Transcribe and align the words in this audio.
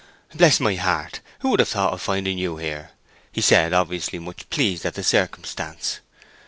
"Bless 0.35 0.59
my 0.59 0.73
heart, 0.73 1.19
who 1.41 1.49
would 1.51 1.59
have 1.59 1.69
thought 1.69 1.93
of 1.93 2.01
finding 2.01 2.39
you 2.39 2.57
here," 2.57 2.89
he 3.31 3.39
said, 3.39 3.71
obviously 3.71 4.17
much 4.17 4.49
pleased 4.49 4.83
at 4.83 4.95
the 4.95 5.03
circumstance. 5.03 5.99